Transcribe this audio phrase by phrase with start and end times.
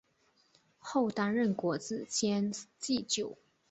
[0.79, 3.37] 后担任国子监祭酒。